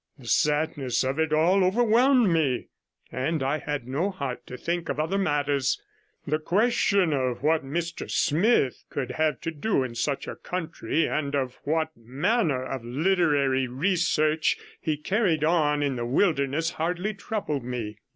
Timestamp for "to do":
9.41-9.83